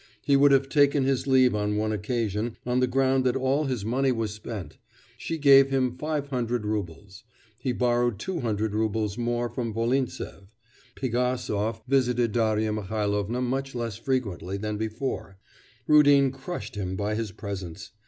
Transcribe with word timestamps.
He 0.23 0.35
would 0.35 0.51
have 0.51 0.67
taken 0.67 1.03
his 1.03 1.27
leave 1.27 1.53
on 1.53 1.77
one 1.77 1.91
occasion, 1.91 2.57
on 2.65 2.79
the 2.79 2.87
ground 2.87 3.23
that 3.23 3.35
all 3.35 3.65
his 3.65 3.85
money 3.85 4.11
was 4.11 4.33
spent; 4.33 4.79
she 5.15 5.37
gave 5.37 5.69
him 5.69 5.95
five 5.95 6.29
hundred 6.29 6.65
roubles. 6.65 7.23
He 7.59 7.71
borrowed 7.71 8.17
two 8.17 8.39
hundred 8.39 8.73
roubles 8.73 9.15
more 9.15 9.47
from 9.47 9.71
Volintsev. 9.71 10.47
Pigasov 10.95 11.81
visited 11.87 12.31
Darya 12.31 12.73
Mihailovna 12.73 13.41
much 13.41 13.75
less 13.75 13.95
frequently 13.95 14.57
than 14.57 14.75
before; 14.75 15.37
Rudin 15.85 16.31
crushed 16.31 16.73
him 16.73 16.95
by 16.95 17.13
his 17.13 17.31
presence. 17.31 17.91